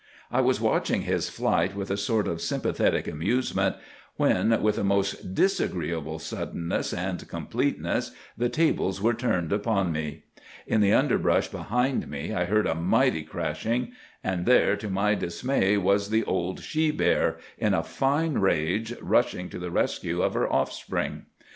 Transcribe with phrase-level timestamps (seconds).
[0.31, 3.75] I was watching his flight with a sort of sympathetic amusement
[4.15, 10.23] when, with a most disagreeable suddenness and completeness, the tables were turned upon me.
[10.65, 13.91] In the underbrush behind me I heard a mighty crashing;
[14.23, 19.49] and there to my dismay was the old she bear, in a fine rage, rushing
[19.49, 21.27] to the rescue of her offspring.